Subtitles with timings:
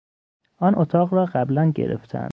[0.57, 2.29] آن اتاق را قبلا گرفتهاند.